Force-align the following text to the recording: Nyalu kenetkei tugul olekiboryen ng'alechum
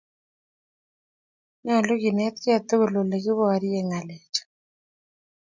Nyalu 1.65 1.93
kenetkei 2.01 2.59
tugul 2.67 2.93
olekiboryen 3.01 3.85
ng'alechum 3.89 4.47